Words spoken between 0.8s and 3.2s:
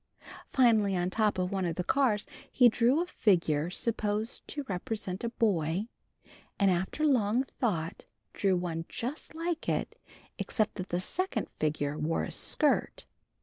on top of one of the cars he drew a